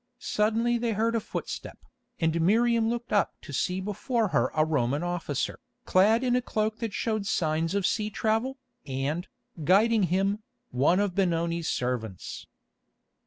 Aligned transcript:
Suddenly 0.17 0.79
they 0.79 0.93
heard 0.93 1.15
a 1.15 1.19
footstep, 1.19 1.77
and 2.19 2.41
Miriam 2.41 2.89
looked 2.89 3.13
up 3.13 3.35
to 3.41 3.53
see 3.53 3.79
before 3.79 4.29
her 4.29 4.47
a 4.55 4.65
Roman 4.65 5.03
officer, 5.03 5.59
clad 5.85 6.23
in 6.23 6.35
a 6.35 6.41
cloak 6.41 6.77
that 6.79 6.91
showed 6.91 7.27
signs 7.27 7.75
of 7.75 7.85
sea 7.85 8.09
travel, 8.09 8.57
and, 8.83 9.27
guiding 9.63 10.01
him, 10.09 10.41
one 10.71 10.99
of 10.99 11.13
Benoni's 11.13 11.69
servants. 11.69 12.47